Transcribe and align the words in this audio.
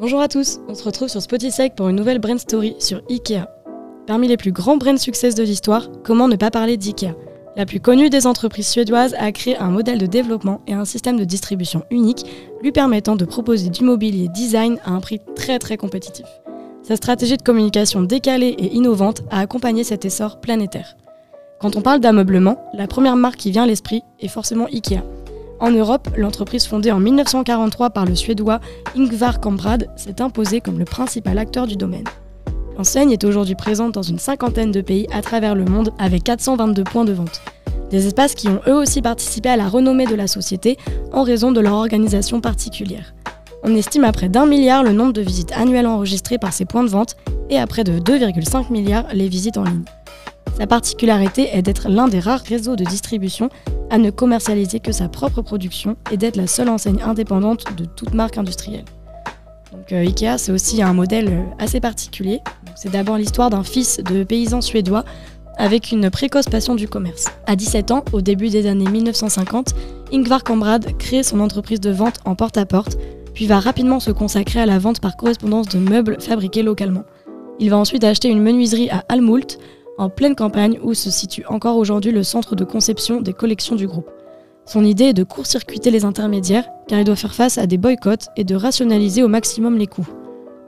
Bonjour 0.00 0.20
à 0.20 0.28
tous, 0.28 0.60
on 0.68 0.76
se 0.76 0.84
retrouve 0.84 1.08
sur 1.08 1.20
Spotify 1.20 1.70
pour 1.70 1.88
une 1.88 1.96
nouvelle 1.96 2.20
Brain 2.20 2.38
Story 2.38 2.76
sur 2.78 3.02
IKEA. 3.10 3.48
Parmi 4.06 4.28
les 4.28 4.36
plus 4.36 4.52
grands 4.52 4.76
brain 4.76 4.96
success 4.96 5.34
de 5.34 5.42
l'histoire, 5.42 5.88
comment 6.04 6.28
ne 6.28 6.36
pas 6.36 6.52
parler 6.52 6.76
d'IKEA? 6.76 7.16
La 7.56 7.66
plus 7.66 7.80
connue 7.80 8.08
des 8.08 8.24
entreprises 8.28 8.68
suédoises 8.68 9.16
a 9.18 9.32
créé 9.32 9.56
un 9.56 9.70
modèle 9.70 9.98
de 9.98 10.06
développement 10.06 10.60
et 10.68 10.72
un 10.72 10.84
système 10.84 11.18
de 11.18 11.24
distribution 11.24 11.82
unique 11.90 12.24
lui 12.62 12.70
permettant 12.70 13.16
de 13.16 13.24
proposer 13.24 13.70
du 13.70 13.82
mobilier 13.82 14.28
design 14.28 14.78
à 14.84 14.92
un 14.92 15.00
prix 15.00 15.20
très 15.34 15.58
très 15.58 15.76
compétitif. 15.76 16.26
Sa 16.84 16.94
stratégie 16.94 17.36
de 17.36 17.42
communication 17.42 18.04
décalée 18.04 18.54
et 18.56 18.72
innovante 18.76 19.22
a 19.32 19.40
accompagné 19.40 19.82
cet 19.82 20.04
essor 20.04 20.40
planétaire. 20.40 20.96
Quand 21.60 21.74
on 21.74 21.82
parle 21.82 21.98
d'ameublement, 21.98 22.56
la 22.72 22.86
première 22.86 23.16
marque 23.16 23.38
qui 23.38 23.50
vient 23.50 23.64
à 23.64 23.66
l'esprit 23.66 24.02
est 24.20 24.28
forcément 24.28 24.66
IKEA. 24.66 25.02
En 25.60 25.72
Europe, 25.72 26.08
l'entreprise 26.16 26.66
fondée 26.66 26.92
en 26.92 27.00
1943 27.00 27.90
par 27.90 28.04
le 28.04 28.14
Suédois 28.14 28.60
Ingvar 28.96 29.40
Kamprad 29.40 29.88
s'est 29.96 30.22
imposée 30.22 30.60
comme 30.60 30.78
le 30.78 30.84
principal 30.84 31.36
acteur 31.36 31.66
du 31.66 31.76
domaine. 31.76 32.04
L'enseigne 32.76 33.10
est 33.10 33.24
aujourd'hui 33.24 33.56
présente 33.56 33.92
dans 33.92 34.02
une 34.02 34.20
cinquantaine 34.20 34.70
de 34.70 34.80
pays 34.80 35.08
à 35.12 35.20
travers 35.20 35.56
le 35.56 35.64
monde 35.64 35.90
avec 35.98 36.22
422 36.22 36.84
points 36.84 37.04
de 37.04 37.12
vente. 37.12 37.40
Des 37.90 38.06
espaces 38.06 38.36
qui 38.36 38.48
ont 38.48 38.60
eux 38.68 38.74
aussi 38.74 39.02
participé 39.02 39.48
à 39.48 39.56
la 39.56 39.68
renommée 39.68 40.06
de 40.06 40.14
la 40.14 40.28
société 40.28 40.76
en 41.12 41.24
raison 41.24 41.50
de 41.50 41.60
leur 41.60 41.74
organisation 41.74 42.40
particulière. 42.40 43.14
On 43.64 43.74
estime 43.74 44.04
à 44.04 44.12
près 44.12 44.28
d'un 44.28 44.46
milliard 44.46 44.84
le 44.84 44.92
nombre 44.92 45.12
de 45.12 45.22
visites 45.22 45.50
annuelles 45.52 45.88
enregistrées 45.88 46.38
par 46.38 46.52
ces 46.52 46.66
points 46.66 46.84
de 46.84 46.88
vente 46.88 47.16
et 47.50 47.58
à 47.58 47.66
près 47.66 47.82
de 47.82 47.98
2,5 47.98 48.70
milliards 48.70 49.06
les 49.12 49.28
visites 49.28 49.56
en 49.56 49.64
ligne. 49.64 49.84
Sa 50.56 50.68
particularité 50.68 51.48
est 51.52 51.62
d'être 51.62 51.88
l'un 51.88 52.06
des 52.06 52.20
rares 52.20 52.40
réseaux 52.40 52.76
de 52.76 52.84
distribution 52.84 53.48
à 53.90 53.98
ne 53.98 54.10
commercialiser 54.10 54.80
que 54.80 54.92
sa 54.92 55.08
propre 55.08 55.42
production 55.42 55.96
et 56.10 56.16
d'être 56.16 56.36
la 56.36 56.46
seule 56.46 56.68
enseigne 56.68 57.02
indépendante 57.02 57.64
de 57.76 57.84
toute 57.84 58.14
marque 58.14 58.38
industrielle. 58.38 58.84
Euh, 59.92 60.00
Ikea, 60.00 60.38
c'est 60.38 60.52
aussi 60.52 60.82
un 60.82 60.92
modèle 60.92 61.28
euh, 61.28 61.42
assez 61.58 61.80
particulier. 61.80 62.40
C'est 62.74 62.92
d'abord 62.92 63.16
l'histoire 63.16 63.50
d'un 63.50 63.64
fils 63.64 63.98
de 63.98 64.24
paysan 64.24 64.60
suédois 64.60 65.04
avec 65.56 65.90
une 65.90 66.08
précoce 66.10 66.46
passion 66.46 66.74
du 66.74 66.88
commerce. 66.88 67.26
À 67.46 67.56
17 67.56 67.90
ans, 67.90 68.04
au 68.12 68.20
début 68.20 68.48
des 68.48 68.66
années 68.66 68.88
1950, 68.88 69.74
Ingvar 70.12 70.44
Kamprad 70.44 70.96
crée 70.98 71.22
son 71.22 71.40
entreprise 71.40 71.80
de 71.80 71.90
vente 71.90 72.20
en 72.24 72.36
porte-à-porte, 72.36 72.96
puis 73.34 73.46
va 73.46 73.58
rapidement 73.58 73.98
se 73.98 74.12
consacrer 74.12 74.60
à 74.60 74.66
la 74.66 74.78
vente 74.78 75.00
par 75.00 75.16
correspondance 75.16 75.68
de 75.68 75.78
meubles 75.78 76.16
fabriqués 76.20 76.62
localement. 76.62 77.04
Il 77.58 77.70
va 77.70 77.76
ensuite 77.76 78.04
acheter 78.04 78.28
une 78.28 78.40
menuiserie 78.40 78.88
à 78.90 79.04
Almult, 79.08 79.58
en 79.98 80.08
pleine 80.08 80.34
campagne 80.34 80.78
où 80.82 80.94
se 80.94 81.10
situe 81.10 81.44
encore 81.48 81.76
aujourd'hui 81.76 82.12
le 82.12 82.22
centre 82.22 82.56
de 82.56 82.64
conception 82.64 83.20
des 83.20 83.32
collections 83.32 83.76
du 83.76 83.86
groupe. 83.86 84.08
Son 84.64 84.84
idée 84.84 85.06
est 85.06 85.14
de 85.14 85.24
court-circuiter 85.24 85.90
les 85.90 86.04
intermédiaires 86.04 86.68
car 86.86 86.98
il 86.98 87.04
doit 87.04 87.16
faire 87.16 87.34
face 87.34 87.58
à 87.58 87.66
des 87.66 87.78
boycotts 87.78 88.28
et 88.36 88.44
de 88.44 88.54
rationaliser 88.54 89.22
au 89.22 89.28
maximum 89.28 89.76
les 89.76 89.86
coûts. 89.86 90.08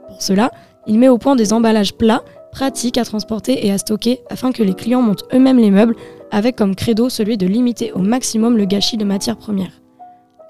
Pour 0.07 0.21
cela, 0.21 0.51
il 0.87 0.99
met 0.99 1.07
au 1.07 1.17
point 1.17 1.35
des 1.35 1.53
emballages 1.53 1.93
plats, 1.93 2.23
pratiques 2.51 2.97
à 2.97 3.05
transporter 3.05 3.65
et 3.65 3.71
à 3.71 3.77
stocker 3.77 4.21
afin 4.29 4.51
que 4.51 4.63
les 4.63 4.73
clients 4.73 5.01
montent 5.01 5.23
eux-mêmes 5.33 5.59
les 5.59 5.71
meubles 5.71 5.95
avec 6.31 6.55
comme 6.55 6.75
credo 6.75 7.09
celui 7.09 7.37
de 7.37 7.47
limiter 7.47 7.91
au 7.93 7.99
maximum 7.99 8.57
le 8.57 8.65
gâchis 8.65 8.97
de 8.97 9.05
matières 9.05 9.37
premières. 9.37 9.81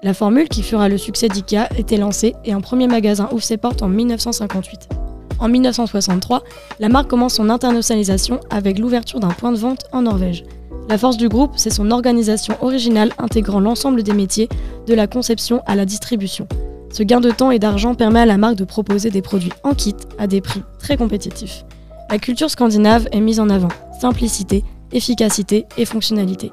La 0.02 0.14
formule 0.14 0.48
qui 0.48 0.62
fera 0.62 0.88
le 0.88 0.98
succès 0.98 1.28
d'IKEA 1.28 1.68
était 1.78 1.96
lancée 1.96 2.34
et 2.44 2.52
un 2.52 2.60
premier 2.60 2.88
magasin 2.88 3.28
ouvre 3.30 3.44
ses 3.44 3.56
portes 3.56 3.82
en 3.82 3.88
1958. 3.88 5.01
En 5.42 5.48
1963, 5.48 6.44
la 6.78 6.88
marque 6.88 7.10
commence 7.10 7.34
son 7.34 7.50
internationalisation 7.50 8.38
avec 8.48 8.78
l'ouverture 8.78 9.18
d'un 9.18 9.30
point 9.30 9.50
de 9.50 9.56
vente 9.56 9.80
en 9.90 10.02
Norvège. 10.02 10.44
La 10.88 10.96
force 10.96 11.16
du 11.16 11.28
groupe, 11.28 11.54
c'est 11.56 11.70
son 11.70 11.90
organisation 11.90 12.54
originale 12.60 13.12
intégrant 13.18 13.58
l'ensemble 13.58 14.04
des 14.04 14.12
métiers, 14.12 14.48
de 14.86 14.94
la 14.94 15.08
conception 15.08 15.60
à 15.66 15.74
la 15.74 15.84
distribution. 15.84 16.46
Ce 16.92 17.02
gain 17.02 17.18
de 17.18 17.32
temps 17.32 17.50
et 17.50 17.58
d'argent 17.58 17.96
permet 17.96 18.20
à 18.20 18.26
la 18.26 18.38
marque 18.38 18.54
de 18.54 18.64
proposer 18.64 19.10
des 19.10 19.20
produits 19.20 19.52
en 19.64 19.74
kit 19.74 19.96
à 20.16 20.28
des 20.28 20.40
prix 20.40 20.62
très 20.78 20.96
compétitifs. 20.96 21.64
La 22.08 22.18
culture 22.18 22.50
scandinave 22.50 23.08
est 23.10 23.20
mise 23.20 23.40
en 23.40 23.50
avant, 23.50 23.72
simplicité, 24.00 24.62
efficacité 24.92 25.66
et 25.76 25.86
fonctionnalité. 25.86 26.52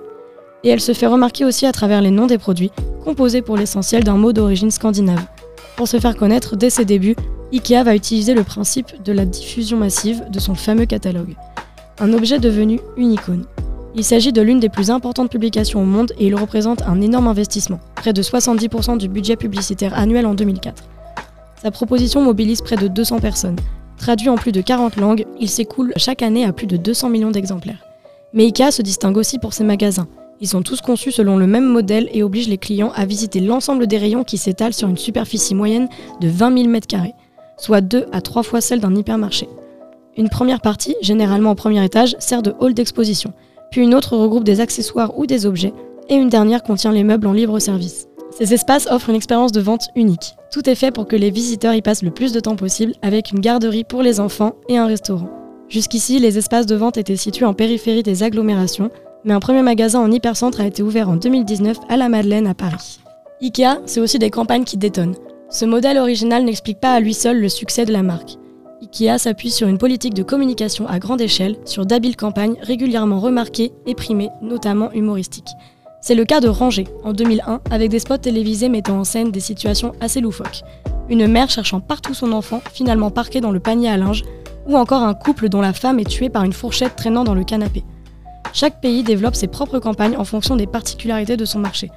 Et 0.64 0.70
elle 0.70 0.82
se 0.82 0.94
fait 0.94 1.06
remarquer 1.06 1.46
aussi 1.46 1.68
à 1.68 1.72
travers 1.72 2.02
les 2.02 2.12
noms 2.12 2.26
des 2.26 2.40
produits, 2.40 2.72
composés 3.04 3.44
pour 3.44 3.56
l'essentiel 3.56 4.04
d'un 4.04 4.18
mot 4.18 4.34
d'origine 4.34 4.72
scandinave. 4.72 5.28
Pour 5.78 5.88
se 5.88 6.00
faire 6.00 6.18
connaître 6.18 6.56
dès 6.56 6.72
ses 6.72 6.86
débuts, 6.86 7.16
IKEA 7.52 7.84
va 7.84 7.96
utiliser 7.96 8.36
le 8.36 8.44
principe 8.44 9.02
de 9.04 9.12
la 9.12 9.26
diffusion 9.26 9.78
massive 9.78 10.24
de 10.30 10.40
son 10.40 10.54
fameux 10.54 10.86
catalogue. 10.86 11.36
Un 12.00 12.14
objet 12.14 12.38
devenu 12.38 12.80
une 12.96 13.14
icône. 13.14 13.46
Il 13.96 14.04
s'agit 14.04 14.32
de 14.32 14.42
l'une 14.42 14.60
des 14.60 14.70
plus 14.70 14.92
importantes 14.92 15.32
publications 15.32 15.82
au 15.82 15.86
monde 15.86 16.14
et 16.20 16.28
il 16.28 16.36
représente 16.36 16.84
un 16.84 17.02
énorme 17.02 17.28
investissement, 17.28 17.80
près 17.96 18.14
de 18.14 18.22
70% 18.22 19.00
du 19.00 19.10
budget 19.10 19.36
publicitaire 19.36 19.98
annuel 19.98 20.28
en 20.28 20.36
2004. 20.36 20.84
Sa 21.64 21.72
proposition 21.72 22.22
mobilise 22.22 22.62
près 22.62 22.76
de 22.76 22.88
200 22.88 23.20
personnes. 23.20 23.58
Traduit 23.98 24.30
en 24.30 24.36
plus 24.36 24.52
de 24.52 24.62
40 24.62 24.98
langues, 24.98 25.26
il 25.40 25.50
s'écoule 25.50 25.92
chaque 25.98 26.22
année 26.22 26.46
à 26.46 26.54
plus 26.54 26.68
de 26.68 26.78
200 26.78 27.10
millions 27.10 27.32
d'exemplaires. 27.32 27.84
Mais 28.32 28.46
IKEA 28.46 28.70
se 28.70 28.84
distingue 28.84 29.18
aussi 29.18 29.40
pour 29.40 29.54
ses 29.54 29.64
magasins. 29.64 30.08
Ils 30.40 30.48
sont 30.48 30.62
tous 30.62 30.82
conçus 30.82 31.12
selon 31.12 31.36
le 31.36 31.48
même 31.48 31.66
modèle 31.66 32.10
et 32.14 32.22
obligent 32.22 32.48
les 32.48 32.60
clients 32.60 32.92
à 32.96 33.06
visiter 33.06 33.40
l'ensemble 33.40 33.88
des 33.88 33.98
rayons 33.98 34.24
qui 34.24 34.38
s'étalent 34.38 34.74
sur 34.74 34.88
une 34.88 34.98
superficie 34.98 35.56
moyenne 35.56 35.90
de 36.22 36.30
20 36.30 36.58
000 36.64 36.70
m2 36.70 37.12
soit 37.60 37.82
deux 37.82 38.06
à 38.12 38.22
trois 38.22 38.44
fois 38.44 38.62
celle 38.62 38.80
d'un 38.80 38.96
hypermarché. 38.96 39.48
Une 40.18 40.30
première 40.30 40.62
partie, 40.62 40.96
généralement 41.02 41.52
au 41.52 41.56
premier 41.56 41.84
étage, 41.84 42.16
sert 42.20 42.42
de 42.42 42.54
hall 42.60 42.74
d'exposition, 42.74 43.34
puis 43.72 43.82
une 43.82 43.94
autre 43.94 44.18
regroupe 44.18 44.44
des 44.44 44.60
accessoires 44.60 45.18
ou 45.18 45.26
des 45.26 45.46
objets, 45.46 45.74
et 46.10 46.16
une 46.16 46.30
dernière 46.30 46.64
contient 46.64 46.92
les 46.92 47.04
meubles 47.04 47.28
en 47.28 47.34
libre 47.34 47.60
service. 47.60 48.08
Ces 48.32 48.54
espaces 48.54 48.88
offrent 48.90 49.10
une 49.10 49.16
expérience 49.16 49.52
de 49.52 49.62
vente 49.62 49.90
unique. 49.96 50.36
Tout 50.52 50.70
est 50.70 50.76
fait 50.76 50.92
pour 50.92 51.08
que 51.08 51.16
les 51.16 51.32
visiteurs 51.32 51.74
y 51.74 51.82
passent 51.82 52.04
le 52.04 52.12
plus 52.12 52.32
de 52.32 52.40
temps 52.40 52.56
possible, 52.56 52.94
avec 53.02 53.32
une 53.32 53.40
garderie 53.40 53.84
pour 53.84 54.02
les 54.02 54.20
enfants 54.20 54.56
et 54.68 54.78
un 54.78 54.88
restaurant. 54.88 55.30
Jusqu'ici, 55.68 56.20
les 56.20 56.38
espaces 56.38 56.66
de 56.66 56.76
vente 56.76 56.98
étaient 56.98 57.16
situés 57.16 57.46
en 57.46 57.54
périphérie 57.54 58.04
des 58.04 58.24
agglomérations, 58.24 58.90
mais 59.24 59.34
un 59.34 59.40
premier 59.40 59.62
magasin 59.62 60.00
en 60.00 60.12
hypercentre 60.12 60.62
a 60.62 60.68
été 60.68 60.82
ouvert 60.82 61.10
en 61.10 61.16
2019 61.16 61.78
à 61.90 61.98
la 61.98 62.10
Madeleine 62.10 62.48
à 62.48 62.54
Paris. 62.54 63.00
IKEA, 63.42 63.80
c'est 63.86 64.00
aussi 64.00 64.20
des 64.20 64.30
campagnes 64.30 64.64
qui 64.64 64.78
détonnent. 64.78 65.16
Ce 65.52 65.66
modèle 65.66 65.98
original 65.98 66.44
n'explique 66.46 66.80
pas 66.80 66.94
à 66.94 67.00
lui 67.00 67.16
seul 67.16 67.40
le 67.40 67.50
succès 67.50 67.84
de 67.84 67.92
la 67.92 68.04
marque. 68.04 68.38
IKEA 68.84 69.18
s'appuie 69.18 69.50
sur 69.50 69.68
une 69.68 69.80
politique 69.80 70.14
de 70.14 70.22
communication 70.22 70.88
à 70.88 71.00
grande 71.00 71.22
échelle, 71.22 71.58
sur 71.66 71.88
d'habiles 71.88 72.16
campagnes 72.16 72.58
régulièrement 72.62 73.20
remarquées 73.20 73.72
et 73.88 73.96
primées, 73.96 74.30
notamment 74.44 74.92
humoristiques. 74.92 75.50
C'est 76.02 76.14
le 76.14 76.24
cas 76.24 76.40
de 76.40 76.48
Ranger, 76.48 76.86
en 77.04 77.14
2001, 77.14 77.62
avec 77.72 77.90
des 77.90 77.98
spots 77.98 78.18
télévisés 78.18 78.70
mettant 78.70 79.00
en 79.00 79.04
scène 79.04 79.32
des 79.32 79.40
situations 79.40 79.94
assez 80.00 80.22
loufoques. 80.22 80.62
Une 81.10 81.26
mère 81.26 81.50
cherchant 81.50 81.80
partout 81.80 82.14
son 82.14 82.32
enfant, 82.32 82.62
finalement 82.72 83.10
parqué 83.10 83.42
dans 83.42 83.52
le 83.52 83.60
panier 83.60 83.90
à 83.90 83.98
linge, 83.98 84.24
ou 84.68 84.78
encore 84.78 85.02
un 85.02 85.16
couple 85.16 85.50
dont 85.50 85.62
la 85.62 85.74
femme 85.74 86.00
est 86.00 86.08
tuée 86.08 86.30
par 86.30 86.44
une 86.44 86.54
fourchette 86.54 86.96
traînant 86.96 87.24
dans 87.24 87.34
le 87.34 87.44
canapé. 87.44 87.84
Chaque 88.54 88.82
pays 88.82 89.02
développe 89.02 89.36
ses 89.36 89.48
propres 89.48 89.80
campagnes 89.80 90.16
en 90.16 90.26
fonction 90.26 90.56
des 90.56 90.68
particularités 90.68 91.38
de 91.38 91.46
son 91.46 91.58
marché. 91.58 91.90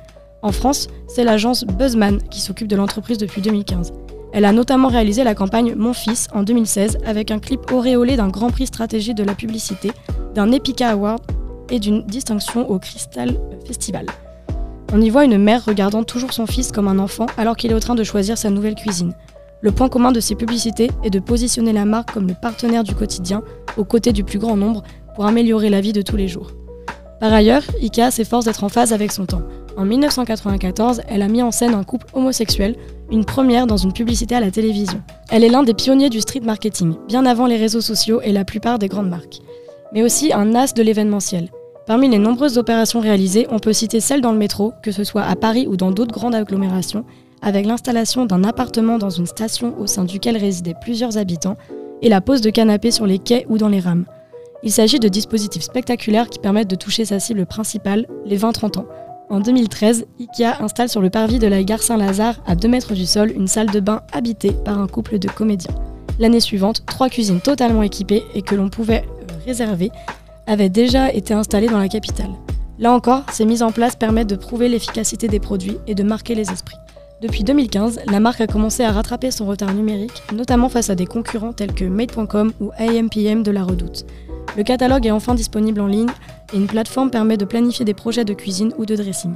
En 0.42 0.50
France, 0.50 0.88
c'est 1.06 1.22
l'agence 1.22 1.64
Buzzman 1.64 2.20
qui 2.30 2.40
s'occupe 2.40 2.66
de 2.66 2.74
l'entreprise 2.74 3.16
depuis 3.16 3.40
2015. 3.40 3.92
Elle 4.32 4.44
a 4.44 4.52
notamment 4.52 4.88
réalisé 4.88 5.22
la 5.24 5.34
campagne 5.34 5.74
Mon 5.76 5.92
Fils 5.92 6.28
en 6.34 6.42
2016 6.42 6.98
avec 7.06 7.30
un 7.30 7.38
clip 7.38 7.70
auréolé 7.70 8.16
d'un 8.16 8.28
grand 8.28 8.50
prix 8.50 8.66
stratégie 8.66 9.14
de 9.14 9.22
la 9.22 9.34
publicité, 9.34 9.92
d'un 10.34 10.50
Epica 10.50 10.90
Award 10.90 11.22
et 11.70 11.78
d'une 11.78 12.04
distinction 12.06 12.68
au 12.68 12.78
Crystal 12.78 13.38
Festival. 13.66 14.06
On 14.92 15.00
y 15.00 15.10
voit 15.10 15.24
une 15.24 15.38
mère 15.38 15.64
regardant 15.64 16.02
toujours 16.02 16.32
son 16.32 16.46
fils 16.46 16.72
comme 16.72 16.88
un 16.88 16.98
enfant 16.98 17.26
alors 17.36 17.56
qu'il 17.56 17.70
est 17.70 17.74
en 17.74 17.80
train 17.80 17.94
de 17.94 18.04
choisir 18.04 18.36
sa 18.36 18.50
nouvelle 18.50 18.74
cuisine. 18.74 19.14
Le 19.60 19.70
point 19.70 19.88
commun 19.88 20.10
de 20.10 20.20
ces 20.20 20.34
publicités 20.34 20.90
est 21.04 21.10
de 21.10 21.20
positionner 21.20 21.72
la 21.72 21.84
marque 21.84 22.12
comme 22.12 22.26
le 22.26 22.34
partenaire 22.34 22.82
du 22.82 22.94
quotidien, 22.96 23.42
aux 23.76 23.84
côtés 23.84 24.12
du 24.12 24.24
plus 24.24 24.40
grand 24.40 24.56
nombre, 24.56 24.82
pour 25.14 25.24
améliorer 25.24 25.70
la 25.70 25.80
vie 25.80 25.92
de 25.92 26.02
tous 26.02 26.16
les 26.16 26.26
jours. 26.26 26.50
Par 27.22 27.32
ailleurs, 27.32 27.62
IKEA 27.80 28.10
s'efforce 28.10 28.46
d'être 28.46 28.64
en 28.64 28.68
phase 28.68 28.92
avec 28.92 29.12
son 29.12 29.26
temps. 29.26 29.42
En 29.76 29.84
1994, 29.84 31.02
elle 31.06 31.22
a 31.22 31.28
mis 31.28 31.40
en 31.40 31.52
scène 31.52 31.72
un 31.72 31.84
couple 31.84 32.08
homosexuel, 32.14 32.74
une 33.12 33.24
première 33.24 33.68
dans 33.68 33.76
une 33.76 33.92
publicité 33.92 34.34
à 34.34 34.40
la 34.40 34.50
télévision. 34.50 35.00
Elle 35.30 35.44
est 35.44 35.48
l'un 35.48 35.62
des 35.62 35.72
pionniers 35.72 36.10
du 36.10 36.20
street 36.20 36.40
marketing, 36.40 36.96
bien 37.06 37.24
avant 37.24 37.46
les 37.46 37.56
réseaux 37.56 37.80
sociaux 37.80 38.20
et 38.24 38.32
la 38.32 38.44
plupart 38.44 38.80
des 38.80 38.88
grandes 38.88 39.08
marques. 39.08 39.38
Mais 39.92 40.02
aussi 40.02 40.32
un 40.32 40.56
as 40.56 40.74
de 40.74 40.82
l'événementiel. 40.82 41.48
Parmi 41.86 42.08
les 42.08 42.18
nombreuses 42.18 42.58
opérations 42.58 42.98
réalisées, 42.98 43.46
on 43.52 43.60
peut 43.60 43.72
citer 43.72 44.00
celle 44.00 44.20
dans 44.20 44.32
le 44.32 44.38
métro, 44.38 44.72
que 44.82 44.90
ce 44.90 45.04
soit 45.04 45.22
à 45.22 45.36
Paris 45.36 45.68
ou 45.68 45.76
dans 45.76 45.92
d'autres 45.92 46.12
grandes 46.12 46.34
agglomérations, 46.34 47.04
avec 47.40 47.66
l'installation 47.66 48.26
d'un 48.26 48.42
appartement 48.42 48.98
dans 48.98 49.10
une 49.10 49.26
station 49.26 49.78
au 49.78 49.86
sein 49.86 50.02
duquel 50.02 50.36
résidaient 50.36 50.74
plusieurs 50.82 51.18
habitants, 51.18 51.56
et 52.02 52.08
la 52.08 52.20
pose 52.20 52.40
de 52.40 52.50
canapés 52.50 52.90
sur 52.90 53.06
les 53.06 53.20
quais 53.20 53.46
ou 53.48 53.58
dans 53.58 53.68
les 53.68 53.78
rames. 53.78 54.06
Il 54.64 54.72
s'agit 54.72 55.00
de 55.00 55.08
dispositifs 55.08 55.62
spectaculaires 55.62 56.28
qui 56.28 56.38
permettent 56.38 56.70
de 56.70 56.76
toucher 56.76 57.04
sa 57.04 57.20
cible 57.20 57.46
principale, 57.46 58.06
les 58.24 58.38
20-30 58.38 58.78
ans, 58.78 58.86
en 59.32 59.40
2013, 59.40 60.04
IKEA 60.20 60.62
installe 60.62 60.90
sur 60.90 61.00
le 61.00 61.08
parvis 61.08 61.38
de 61.38 61.46
la 61.46 61.62
gare 61.62 61.82
Saint-Lazare, 61.82 62.42
à 62.44 62.54
2 62.54 62.68
mètres 62.68 62.92
du 62.92 63.06
sol, 63.06 63.32
une 63.34 63.48
salle 63.48 63.70
de 63.70 63.80
bain 63.80 64.02
habitée 64.12 64.52
par 64.52 64.78
un 64.78 64.86
couple 64.86 65.18
de 65.18 65.26
comédiens. 65.26 65.74
L'année 66.18 66.38
suivante, 66.38 66.84
trois 66.84 67.08
cuisines 67.08 67.40
totalement 67.40 67.82
équipées 67.82 68.24
et 68.34 68.42
que 68.42 68.54
l'on 68.54 68.68
pouvait 68.68 69.06
euh, 69.06 69.34
réserver 69.46 69.90
avaient 70.46 70.68
déjà 70.68 71.10
été 71.10 71.32
installées 71.32 71.68
dans 71.68 71.78
la 71.78 71.88
capitale. 71.88 72.28
Là 72.78 72.92
encore, 72.92 73.22
ces 73.32 73.46
mises 73.46 73.62
en 73.62 73.72
place 73.72 73.96
permettent 73.96 74.28
de 74.28 74.36
prouver 74.36 74.68
l'efficacité 74.68 75.28
des 75.28 75.40
produits 75.40 75.78
et 75.86 75.94
de 75.94 76.02
marquer 76.02 76.34
les 76.34 76.50
esprits. 76.50 76.76
Depuis 77.22 77.42
2015, 77.42 78.00
la 78.08 78.20
marque 78.20 78.42
a 78.42 78.46
commencé 78.46 78.82
à 78.82 78.92
rattraper 78.92 79.30
son 79.30 79.46
retard 79.46 79.72
numérique, 79.72 80.22
notamment 80.34 80.68
face 80.68 80.90
à 80.90 80.94
des 80.94 81.06
concurrents 81.06 81.54
tels 81.54 81.72
que 81.72 81.86
Made.com 81.86 82.52
ou 82.60 82.70
AMPM 82.76 83.42
de 83.42 83.50
la 83.50 83.64
Redoute. 83.64 84.04
Le 84.56 84.64
catalogue 84.64 85.06
est 85.06 85.10
enfin 85.10 85.34
disponible 85.34 85.80
en 85.80 85.86
ligne 85.86 86.10
et 86.52 86.56
une 86.56 86.66
plateforme 86.66 87.10
permet 87.10 87.38
de 87.38 87.46
planifier 87.46 87.84
des 87.84 87.94
projets 87.94 88.24
de 88.24 88.34
cuisine 88.34 88.74
ou 88.76 88.84
de 88.84 88.94
dressing. 88.94 89.34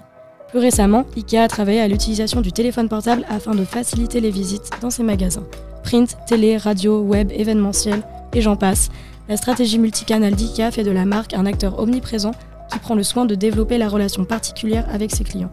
Plus 0.48 0.58
récemment, 0.58 1.06
IKEA 1.16 1.42
a 1.42 1.48
travaillé 1.48 1.80
à 1.80 1.88
l'utilisation 1.88 2.40
du 2.42 2.52
téléphone 2.52 2.88
portable 2.88 3.24
afin 3.28 3.54
de 3.54 3.64
faciliter 3.64 4.20
les 4.20 4.30
visites 4.30 4.70
dans 4.82 4.90
ses 4.90 5.02
magasins. 5.02 5.44
Print, 5.82 6.16
télé, 6.26 6.56
radio, 6.56 7.00
web, 7.00 7.32
événementiel, 7.32 8.02
et 8.34 8.42
j'en 8.42 8.56
passe. 8.56 8.90
La 9.28 9.36
stratégie 9.36 9.78
multicanal 9.78 10.34
d'IKEA 10.34 10.70
fait 10.70 10.84
de 10.84 10.90
la 10.90 11.04
marque 11.04 11.34
un 11.34 11.46
acteur 11.46 11.78
omniprésent 11.78 12.32
qui 12.70 12.78
prend 12.78 12.94
le 12.94 13.02
soin 13.02 13.24
de 13.24 13.34
développer 13.34 13.78
la 13.78 13.88
relation 13.88 14.24
particulière 14.24 14.86
avec 14.92 15.10
ses 15.10 15.24
clients. 15.24 15.50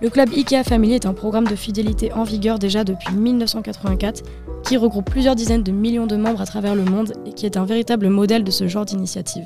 Le 0.00 0.08
club 0.08 0.30
IKEA 0.32 0.64
Family 0.64 0.94
est 0.94 1.06
un 1.06 1.12
programme 1.12 1.46
de 1.46 1.56
fidélité 1.56 2.12
en 2.12 2.22
vigueur 2.22 2.58
déjà 2.58 2.84
depuis 2.84 3.12
1984 3.12 4.22
qui 4.70 4.76
regroupe 4.76 5.10
plusieurs 5.10 5.34
dizaines 5.34 5.64
de 5.64 5.72
millions 5.72 6.06
de 6.06 6.14
membres 6.14 6.40
à 6.40 6.46
travers 6.46 6.76
le 6.76 6.84
monde 6.84 7.12
et 7.26 7.32
qui 7.32 7.44
est 7.44 7.56
un 7.56 7.64
véritable 7.64 8.08
modèle 8.08 8.44
de 8.44 8.52
ce 8.52 8.68
genre 8.68 8.84
d'initiative. 8.84 9.42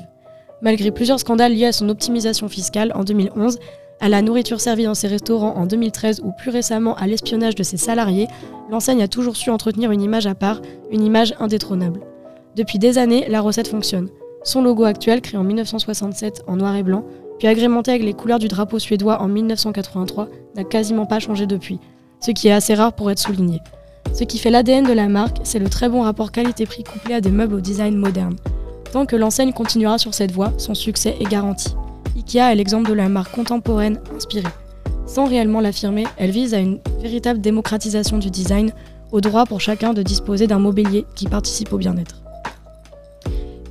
Malgré 0.61 0.91
plusieurs 0.91 1.19
scandales 1.19 1.51
liés 1.51 1.65
à 1.65 1.71
son 1.71 1.89
optimisation 1.89 2.47
fiscale 2.47 2.91
en 2.93 3.03
2011, 3.03 3.57
à 3.99 4.07
la 4.07 4.21
nourriture 4.21 4.61
servie 4.61 4.83
dans 4.83 4.93
ses 4.93 5.07
restaurants 5.07 5.55
en 5.55 5.65
2013 5.65 6.21
ou 6.23 6.31
plus 6.37 6.51
récemment 6.51 6.95
à 6.97 7.07
l'espionnage 7.07 7.55
de 7.55 7.63
ses 7.63 7.77
salariés, 7.77 8.27
l'enseigne 8.69 9.01
a 9.01 9.07
toujours 9.07 9.35
su 9.35 9.49
entretenir 9.49 9.89
une 9.89 10.03
image 10.03 10.27
à 10.27 10.35
part, 10.35 10.61
une 10.91 11.03
image 11.03 11.33
indétrônable. 11.39 12.01
Depuis 12.55 12.77
des 12.77 12.99
années, 12.99 13.25
la 13.27 13.41
recette 13.41 13.67
fonctionne. 13.67 14.09
Son 14.43 14.61
logo 14.61 14.83
actuel, 14.83 15.21
créé 15.21 15.39
en 15.39 15.43
1967 15.43 16.43
en 16.45 16.57
noir 16.57 16.75
et 16.75 16.83
blanc, 16.83 17.03
puis 17.39 17.47
agrémenté 17.47 17.89
avec 17.89 18.03
les 18.03 18.13
couleurs 18.13 18.37
du 18.37 18.47
drapeau 18.47 18.77
suédois 18.77 19.23
en 19.23 19.27
1983, 19.27 20.29
n'a 20.55 20.63
quasiment 20.63 21.07
pas 21.07 21.17
changé 21.17 21.47
depuis, 21.47 21.79
ce 22.19 22.29
qui 22.29 22.47
est 22.47 22.53
assez 22.53 22.75
rare 22.75 22.93
pour 22.93 23.09
être 23.09 23.17
souligné. 23.17 23.59
Ce 24.15 24.23
qui 24.23 24.37
fait 24.37 24.49
l'ADN 24.49 24.85
de 24.85 24.93
la 24.93 25.09
marque, 25.09 25.39
c'est 25.43 25.59
le 25.59 25.67
très 25.67 25.89
bon 25.89 26.03
rapport 26.03 26.31
qualité-prix 26.31 26.85
couplé 26.85 27.15
à 27.15 27.19
des 27.19 27.31
meubles 27.31 27.55
au 27.55 27.59
design 27.59 27.97
moderne. 27.97 28.37
Tant 28.93 29.05
que 29.05 29.17
l'enseigne 29.17 29.51
continuera 29.51 29.97
sur 29.97 30.13
cette 30.13 30.31
voie, 30.31 30.53
son 30.57 30.73
succès 30.73 31.17
est 31.19 31.29
garanti. 31.29 31.75
IKEA 32.15 32.53
est 32.53 32.55
l'exemple 32.55 32.87
de 32.87 32.93
la 32.93 33.09
marque 33.09 33.35
contemporaine 33.35 33.99
inspirée. 34.15 34.47
Sans 35.05 35.25
réellement 35.25 35.59
l'affirmer, 35.59 36.05
elle 36.15 36.31
vise 36.31 36.53
à 36.53 36.59
une 36.59 36.79
véritable 37.01 37.41
démocratisation 37.41 38.17
du 38.17 38.31
design, 38.31 38.71
au 39.11 39.19
droit 39.19 39.45
pour 39.45 39.59
chacun 39.59 39.93
de 39.93 40.01
disposer 40.01 40.47
d'un 40.47 40.59
mobilier 40.59 41.05
qui 41.15 41.25
participe 41.25 41.73
au 41.73 41.77
bien-être. 41.77 42.21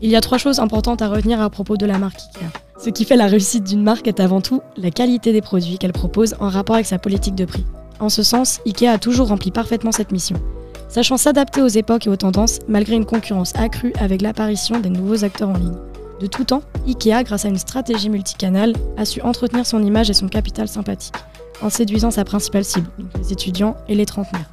Il 0.02 0.10
y 0.10 0.16
a 0.16 0.20
trois 0.20 0.36
choses 0.36 0.60
importantes 0.60 1.00
à 1.00 1.08
retenir 1.08 1.40
à 1.40 1.48
propos 1.48 1.78
de 1.78 1.86
la 1.86 1.96
marque 1.96 2.20
IKEA. 2.20 2.50
Ce 2.78 2.90
qui 2.90 3.06
fait 3.06 3.16
la 3.16 3.28
réussite 3.28 3.64
d'une 3.64 3.82
marque 3.82 4.08
est 4.08 4.20
avant 4.20 4.42
tout 4.42 4.60
la 4.76 4.90
qualité 4.90 5.32
des 5.32 5.40
produits 5.40 5.78
qu'elle 5.78 5.94
propose 5.94 6.34
en 6.38 6.50
rapport 6.50 6.74
avec 6.74 6.84
sa 6.84 6.98
politique 6.98 7.34
de 7.34 7.46
prix. 7.46 7.64
En 8.00 8.08
ce 8.08 8.22
sens, 8.22 8.60
IKEA 8.66 8.92
a 8.92 8.98
toujours 8.98 9.28
rempli 9.28 9.50
parfaitement 9.50 9.92
cette 9.92 10.12
mission, 10.12 10.36
sachant 10.88 11.16
s'adapter 11.16 11.62
aux 11.62 11.68
époques 11.68 12.06
et 12.06 12.10
aux 12.10 12.16
tendances 12.16 12.58
malgré 12.68 12.94
une 12.94 13.04
concurrence 13.04 13.54
accrue 13.56 13.92
avec 13.98 14.22
l'apparition 14.22 14.80
des 14.80 14.90
nouveaux 14.90 15.24
acteurs 15.24 15.50
en 15.50 15.58
ligne. 15.58 15.76
De 16.20 16.26
tout 16.26 16.44
temps, 16.44 16.62
IKEA, 16.86 17.22
grâce 17.24 17.44
à 17.44 17.48
une 17.48 17.58
stratégie 17.58 18.10
multicanale, 18.10 18.72
a 18.96 19.04
su 19.04 19.20
entretenir 19.20 19.66
son 19.66 19.82
image 19.82 20.10
et 20.10 20.14
son 20.14 20.28
capital 20.28 20.68
sympathique, 20.68 21.14
en 21.62 21.70
séduisant 21.70 22.10
sa 22.10 22.24
principale 22.24 22.64
cible, 22.64 22.90
les 23.18 23.32
étudiants 23.32 23.76
et 23.88 23.94
les 23.94 24.06
trentenaires, 24.06 24.50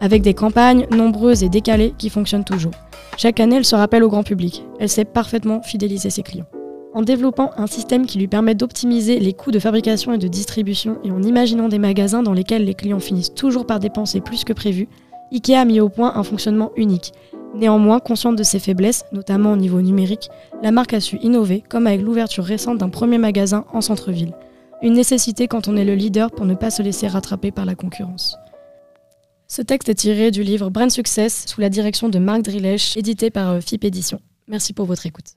avec 0.00 0.22
des 0.22 0.34
campagnes 0.34 0.86
nombreuses 0.90 1.42
et 1.42 1.48
décalées 1.48 1.94
qui 1.98 2.10
fonctionnent 2.10 2.44
toujours. 2.44 2.72
Chaque 3.16 3.40
année, 3.40 3.56
elle 3.56 3.64
se 3.64 3.76
rappelle 3.76 4.04
au 4.04 4.08
grand 4.08 4.22
public. 4.22 4.64
Elle 4.80 4.88
sait 4.88 5.04
parfaitement 5.04 5.62
fidéliser 5.62 6.10
ses 6.10 6.22
clients. 6.22 6.46
En 6.94 7.00
développant 7.00 7.52
un 7.56 7.66
système 7.66 8.04
qui 8.04 8.18
lui 8.18 8.28
permet 8.28 8.54
d'optimiser 8.54 9.18
les 9.18 9.32
coûts 9.32 9.50
de 9.50 9.58
fabrication 9.58 10.12
et 10.12 10.18
de 10.18 10.28
distribution 10.28 10.98
et 11.04 11.10
en 11.10 11.22
imaginant 11.22 11.68
des 11.68 11.78
magasins 11.78 12.22
dans 12.22 12.34
lesquels 12.34 12.64
les 12.64 12.74
clients 12.74 13.00
finissent 13.00 13.32
toujours 13.32 13.66
par 13.66 13.80
dépenser 13.80 14.20
plus 14.20 14.44
que 14.44 14.52
prévu, 14.52 14.88
IKEA 15.32 15.60
a 15.60 15.64
mis 15.64 15.80
au 15.80 15.88
point 15.88 16.12
un 16.14 16.22
fonctionnement 16.22 16.70
unique. 16.76 17.12
Néanmoins, 17.54 17.98
consciente 17.98 18.36
de 18.36 18.42
ses 18.42 18.58
faiblesses, 18.58 19.04
notamment 19.12 19.52
au 19.52 19.56
niveau 19.56 19.80
numérique, 19.80 20.28
la 20.62 20.70
marque 20.70 20.92
a 20.92 21.00
su 21.00 21.18
innover, 21.22 21.62
comme 21.66 21.86
avec 21.86 22.02
l'ouverture 22.02 22.44
récente 22.44 22.78
d'un 22.78 22.90
premier 22.90 23.18
magasin 23.18 23.64
en 23.72 23.80
centre-ville. 23.80 24.34
Une 24.82 24.94
nécessité 24.94 25.48
quand 25.48 25.68
on 25.68 25.76
est 25.76 25.84
le 25.84 25.94
leader 25.94 26.30
pour 26.30 26.44
ne 26.44 26.54
pas 26.54 26.70
se 26.70 26.82
laisser 26.82 27.08
rattraper 27.08 27.52
par 27.52 27.64
la 27.64 27.74
concurrence. 27.74 28.36
Ce 29.48 29.62
texte 29.62 29.88
est 29.88 29.94
tiré 29.94 30.30
du 30.30 30.42
livre 30.42 30.70
Brand 30.70 30.90
Success 30.90 31.44
sous 31.46 31.60
la 31.60 31.68
direction 31.68 32.08
de 32.08 32.18
Marc 32.18 32.42
Drilech, 32.42 32.96
édité 32.96 33.30
par 33.30 33.50
euh, 33.50 33.60
FIP 33.60 33.84
Édition. 33.84 34.20
Merci 34.48 34.72
pour 34.72 34.86
votre 34.86 35.06
écoute. 35.06 35.36